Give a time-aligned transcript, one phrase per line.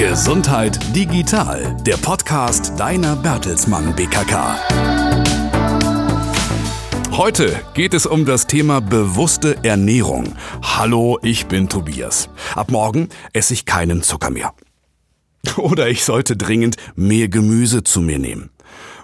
[0.00, 4.56] Gesundheit digital, der Podcast deiner Bertelsmann BKK.
[7.10, 10.36] Heute geht es um das Thema bewusste Ernährung.
[10.62, 12.30] Hallo, ich bin Tobias.
[12.54, 14.54] Ab morgen esse ich keinen Zucker mehr.
[15.58, 18.48] Oder ich sollte dringend mehr Gemüse zu mir nehmen.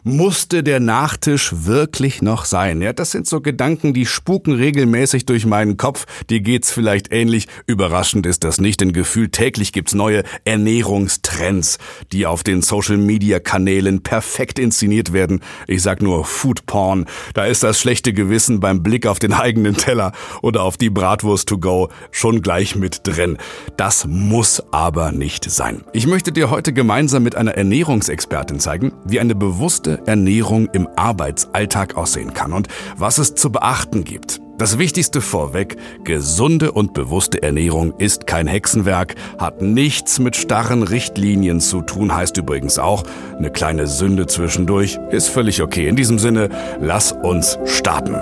[0.09, 2.81] Musste der Nachtisch wirklich noch sein?
[2.81, 6.07] Ja, das sind so Gedanken, die spuken regelmäßig durch meinen Kopf.
[6.31, 7.49] Die geht's vielleicht ähnlich.
[7.67, 11.79] Überraschend ist das nicht, denn gefühlt täglich gibt's neue Ernährungstrends,
[12.13, 15.41] die auf den Social Media Kanälen perfekt inszeniert werden.
[15.67, 17.07] Ich sag nur Food Porn.
[17.35, 21.49] Da ist das schlechte Gewissen beim Blick auf den eigenen Teller oder auf die Bratwurst
[21.49, 23.39] to go schon gleich mit drin.
[23.77, 25.83] Das muss aber nicht sein.
[25.93, 31.97] Ich möchte dir heute gemeinsam mit einer Ernährungsexpertin zeigen, wie eine bewusste Ernährung im Arbeitsalltag
[31.97, 34.41] aussehen kann und was es zu beachten gibt.
[34.59, 41.61] Das Wichtigste vorweg, gesunde und bewusste Ernährung ist kein Hexenwerk, hat nichts mit starren Richtlinien
[41.61, 43.03] zu tun, heißt übrigens auch,
[43.37, 45.89] eine kleine Sünde zwischendurch ist völlig okay.
[45.89, 46.49] In diesem Sinne,
[46.81, 48.15] lass uns starten.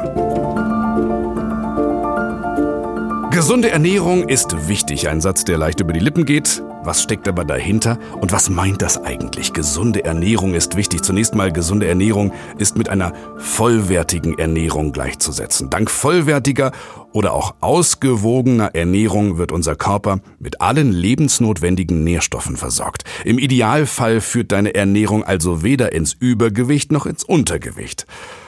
[3.30, 6.64] Gesunde Ernährung ist wichtig, ein Satz, der leicht über die Lippen geht.
[6.84, 9.54] Was steckt aber dahinter und was meint das eigentlich?
[9.54, 11.02] Gesunde Ernährung ist wichtig.
[11.02, 15.70] Zunächst mal, gesunde Ernährung ist mit einer vollwertigen Ernährung gleichzusetzen.
[15.70, 16.72] Dank vollwertiger
[17.14, 23.04] oder auch ausgewogener Ernährung wird unser Körper mit allen lebensnotwendigen Nährstoffen versorgt.
[23.24, 28.06] Im Idealfall führt deine Ernährung also weder ins Übergewicht noch ins Untergewicht.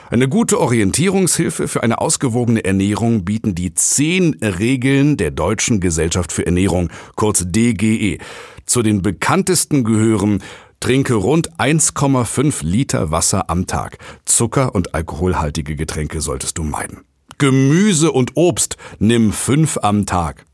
[0.09, 6.45] Eine gute Orientierungshilfe für eine ausgewogene Ernährung bieten die zehn Regeln der Deutschen Gesellschaft für
[6.45, 8.17] Ernährung, kurz DGE.
[8.65, 10.43] Zu den bekanntesten gehören
[10.81, 13.97] Trinke rund 1,5 Liter Wasser am Tag.
[14.25, 16.99] Zucker und alkoholhaltige Getränke solltest du meiden.
[17.37, 20.45] Gemüse und Obst nimm fünf am Tag.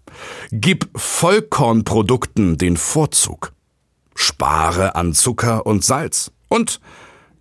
[0.51, 3.53] Gib Vollkornprodukten den Vorzug.
[4.15, 6.31] Spare an Zucker und Salz.
[6.49, 6.79] Und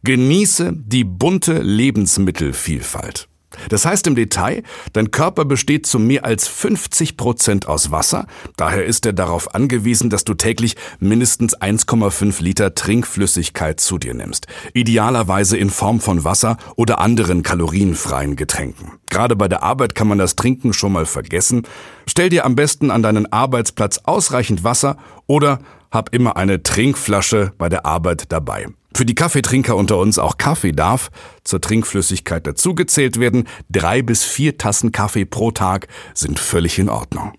[0.05, 3.29] Genieße die bunte Lebensmittelvielfalt.
[3.69, 8.27] Das heißt im Detail, dein Körper besteht zu mehr als 50 Prozent aus Wasser,
[8.57, 14.47] daher ist er darauf angewiesen, dass du täglich mindestens 1,5 Liter Trinkflüssigkeit zu dir nimmst.
[14.75, 18.93] Idealerweise in Form von Wasser oder anderen kalorienfreien Getränken.
[19.11, 21.63] Gerade bei der Arbeit kann man das Trinken schon mal vergessen.
[22.07, 24.97] Stell dir am besten an deinen Arbeitsplatz ausreichend Wasser
[25.27, 28.69] oder hab immer eine Trinkflasche bei der Arbeit dabei.
[28.95, 31.11] Für die Kaffeetrinker unter uns auch Kaffee darf
[31.45, 33.49] zur Trinkflüssigkeit dazugezählt werden.
[33.71, 37.33] Drei bis vier Tassen Kaffee pro Tag sind völlig in Ordnung.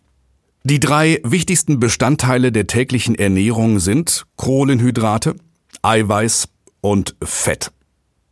[0.63, 5.35] Die drei wichtigsten Bestandteile der täglichen Ernährung sind Kohlenhydrate,
[5.81, 6.47] Eiweiß
[6.81, 7.71] und Fett.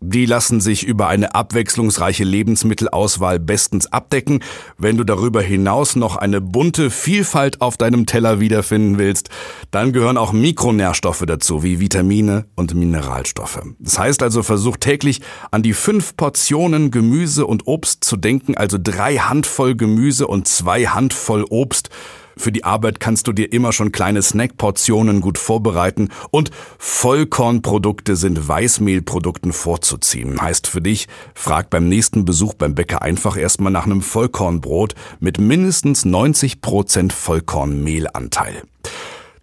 [0.03, 4.43] Die lassen sich über eine abwechslungsreiche Lebensmittelauswahl bestens abdecken.
[4.79, 9.29] Wenn du darüber hinaus noch eine bunte Vielfalt auf deinem Teller wiederfinden willst,
[9.69, 13.61] dann gehören auch Mikronährstoffe dazu, wie Vitamine und Mineralstoffe.
[13.77, 18.79] Das heißt also, versuch täglich an die fünf Portionen Gemüse und Obst zu denken, also
[18.81, 21.91] drei Handvoll Gemüse und zwei Handvoll Obst
[22.37, 28.47] für die Arbeit kannst du dir immer schon kleine Snackportionen gut vorbereiten und Vollkornprodukte sind
[28.47, 30.41] Weißmehlprodukten vorzuziehen.
[30.41, 35.39] Heißt für dich, frag beim nächsten Besuch beim Bäcker einfach erstmal nach einem Vollkornbrot mit
[35.39, 38.63] mindestens 90 Prozent Vollkornmehlanteil.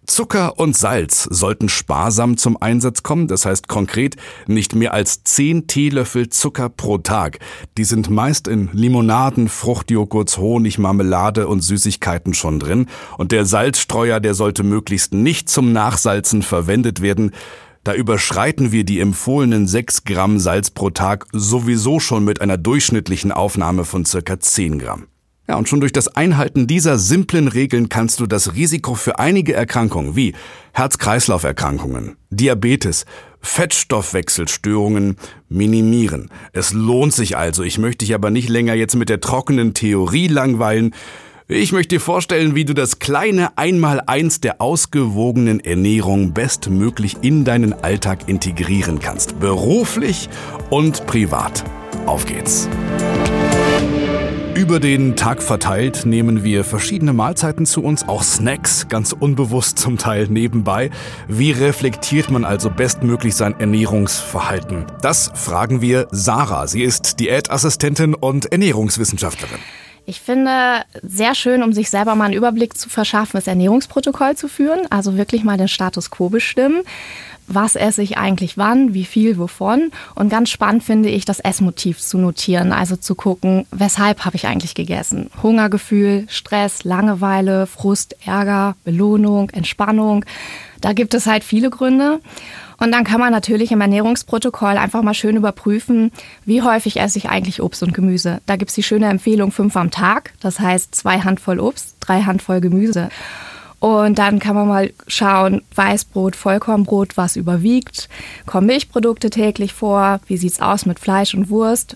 [0.09, 4.15] Zucker und Salz sollten sparsam zum Einsatz kommen, das heißt konkret
[4.47, 7.37] nicht mehr als 10 Teelöffel Zucker pro Tag.
[7.77, 12.87] Die sind meist in Limonaden, Fruchtjoghurts, Honig, Marmelade und Süßigkeiten schon drin.
[13.19, 17.31] Und der Salzstreuer, der sollte möglichst nicht zum Nachsalzen verwendet werden.
[17.83, 23.31] Da überschreiten wir die empfohlenen 6 Gramm Salz pro Tag sowieso schon mit einer durchschnittlichen
[23.31, 25.05] Aufnahme von circa 10 Gramm.
[25.49, 29.55] Ja, und schon durch das Einhalten dieser simplen Regeln kannst du das Risiko für einige
[29.55, 30.35] Erkrankungen wie
[30.73, 33.07] Herz-Kreislauf-Erkrankungen, Diabetes,
[33.41, 35.17] Fettstoffwechselstörungen
[35.49, 36.29] minimieren.
[36.53, 37.63] Es lohnt sich also.
[37.63, 40.93] Ich möchte dich aber nicht länger jetzt mit der trockenen Theorie langweilen.
[41.47, 47.73] Ich möchte dir vorstellen, wie du das kleine Einmaleins der ausgewogenen Ernährung bestmöglich in deinen
[47.73, 49.39] Alltag integrieren kannst.
[49.39, 50.29] Beruflich
[50.69, 51.63] und privat.
[52.05, 52.69] Auf geht's.
[54.59, 59.97] Über den Tag verteilt nehmen wir verschiedene Mahlzeiten zu uns, auch Snacks, ganz unbewusst zum
[59.97, 60.89] Teil nebenbei.
[61.29, 64.83] Wie reflektiert man also bestmöglich sein Ernährungsverhalten?
[65.01, 66.67] Das fragen wir Sarah.
[66.67, 69.59] Sie ist Diätassistentin und Ernährungswissenschaftlerin.
[70.05, 74.49] Ich finde sehr schön, um sich selber mal einen Überblick zu verschaffen, das Ernährungsprotokoll zu
[74.49, 76.81] führen, also wirklich mal den Status quo bestimmen
[77.49, 79.91] was esse ich eigentlich wann, wie viel, wovon.
[80.15, 84.47] Und ganz spannend finde ich, das Essmotiv zu notieren, also zu gucken, weshalb habe ich
[84.47, 85.29] eigentlich gegessen.
[85.41, 90.25] Hungergefühl, Stress, Langeweile, Frust, Ärger, Belohnung, Entspannung.
[90.81, 92.21] Da gibt es halt viele Gründe.
[92.79, 96.11] Und dann kann man natürlich im Ernährungsprotokoll einfach mal schön überprüfen,
[96.45, 98.39] wie häufig esse ich eigentlich Obst und Gemüse.
[98.45, 102.21] Da gibt es die schöne Empfehlung fünf am Tag, das heißt zwei Handvoll Obst, drei
[102.21, 103.09] Handvoll Gemüse.
[103.79, 108.09] Und dann kann man mal schauen, Weißbrot, Vollkornbrot, was überwiegt,
[108.45, 111.95] kommen Milchprodukte täglich vor, wie sieht's aus mit Fleisch und Wurst.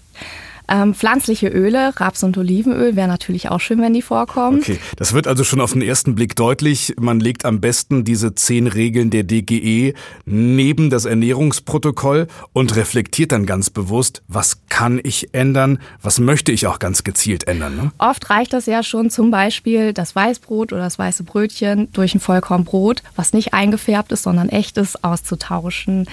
[0.70, 4.60] Ähm, pflanzliche Öle, Raps- und Olivenöl wäre natürlich auch schön, wenn die vorkommen.
[4.60, 6.94] Okay, das wird also schon auf den ersten Blick deutlich.
[7.00, 9.94] Man legt am besten diese zehn Regeln der DGE
[10.26, 16.66] neben das Ernährungsprotokoll und reflektiert dann ganz bewusst, was kann ich ändern, was möchte ich
[16.68, 17.76] auch ganz gezielt ändern.
[17.76, 17.92] Ne?
[17.98, 22.20] Oft reicht das ja schon zum Beispiel das Weißbrot oder das weiße Brötchen durch ein
[22.20, 26.08] Vollkornbrot, was nicht eingefärbt ist, sondern echt ist, auszutauschen.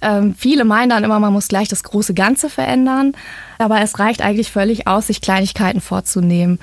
[0.00, 3.12] Ähm, viele meinen dann immer, man muss gleich das große Ganze verändern.
[3.58, 6.58] Aber es reicht eigentlich völlig aus, sich Kleinigkeiten vorzunehmen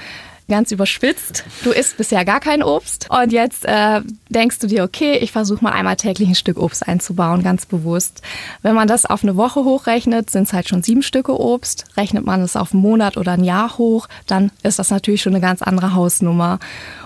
[0.52, 1.46] ganz überspitzt.
[1.64, 5.64] Du isst bisher gar kein Obst und jetzt äh, denkst du dir, okay, ich versuche
[5.64, 8.22] mal einmal täglich ein Stück Obst einzubauen, ganz bewusst.
[8.62, 11.86] Wenn man das auf eine Woche hochrechnet, sind es halt schon sieben Stücke Obst.
[11.96, 15.34] Rechnet man es auf einen Monat oder ein Jahr hoch, dann ist das natürlich schon
[15.34, 16.60] eine ganz andere Hausnummer.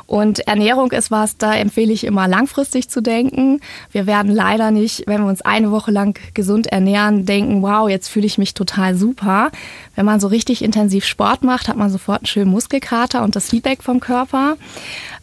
[0.08, 3.60] Und Ernährung ist was, da empfehle ich immer langfristig zu denken.
[3.92, 8.10] Wir werden leider nicht, wenn wir uns eine Woche lang gesund ernähren, denken, wow, jetzt
[8.10, 9.52] fühle ich mich total super.
[9.96, 13.50] Wenn man so richtig intensiv Sport macht, hat man sofort einen schönen Muskelkater und das
[13.50, 14.58] Feedback vom Körper.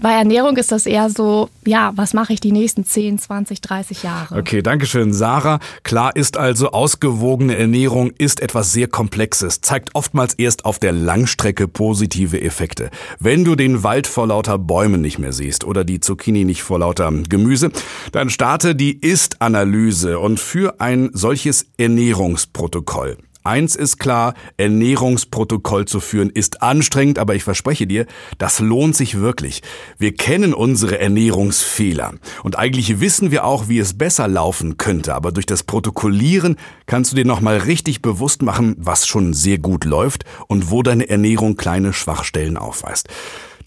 [0.01, 4.03] Bei Ernährung ist das eher so, ja, was mache ich die nächsten 10, 20, 30
[4.03, 4.37] Jahre?
[4.37, 5.61] Okay, danke schön, Sarah.
[5.85, 11.69] Klar ist also, ausgewogene Ernährung ist etwas sehr Komplexes, zeigt oftmals erst auf der Langstrecke
[11.69, 12.91] positive Effekte.
[13.21, 16.79] Wenn du den Wald vor lauter Bäumen nicht mehr siehst oder die Zucchini nicht vor
[16.79, 17.71] lauter Gemüse,
[18.11, 23.19] dann starte die Ist-Analyse und für ein solches Ernährungsprotokoll.
[23.45, 28.07] Eins ist klar, Ernährungsprotokoll zu führen ist anstrengend, aber ich verspreche dir,
[28.39, 29.61] das lohnt sich wirklich.
[29.99, 35.33] Wir kennen unsere Ernährungsfehler und eigentlich wissen wir auch, wie es besser laufen könnte, aber
[35.33, 40.25] durch das Protokollieren kannst du dir nochmal richtig bewusst machen, was schon sehr gut läuft
[40.47, 43.11] und wo deine Ernährung kleine Schwachstellen aufweist.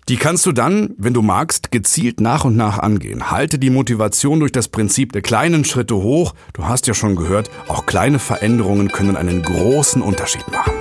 [0.08, 3.32] Die kannst du dann, wenn du magst, gezielt nach und nach angehen.
[3.32, 6.36] Halte die Motivation durch das Prinzip der kleinen Schritte hoch.
[6.54, 10.75] Du hast ja schon gehört, auch kleine Veränderungen können einen großen Unterschied machen.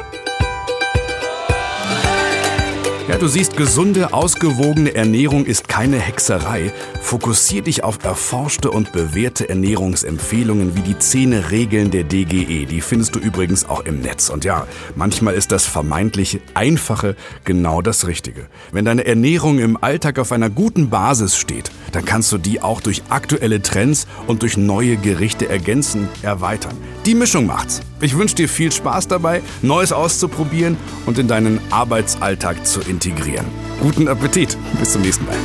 [3.15, 6.73] Ja, du siehst, gesunde, ausgewogene Ernährung ist keine Hexerei.
[7.01, 12.67] Fokussier dich auf erforschte und bewährte Ernährungsempfehlungen wie die zehn Regeln der DGE.
[12.67, 14.31] Die findest du übrigens auch im Netz.
[14.31, 14.67] Und ja,
[14.97, 17.15] manchmal ist das vermeintlich Einfache
[17.45, 18.49] genau das Richtige.
[18.73, 22.81] Wenn deine Ernährung im Alltag auf einer guten Basis steht, dann kannst du die auch
[22.81, 26.77] durch aktuelle Trends und durch neue Gerichte ergänzen, erweitern.
[27.07, 27.81] Die Mischung macht's.
[28.01, 30.77] Ich wünsche dir viel Spaß dabei, Neues auszuprobieren
[31.07, 33.47] und in deinen Arbeitsalltag zu integrieren.
[33.81, 34.57] Guten Appetit.
[34.79, 35.37] Bis zum nächsten Mal.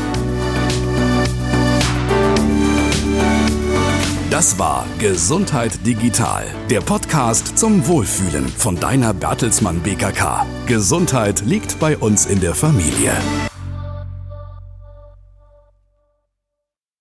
[4.29, 10.45] Das war Gesundheit Digital, der Podcast zum Wohlfühlen von deiner Bertelsmann BKK.
[10.67, 13.11] Gesundheit liegt bei uns in der Familie.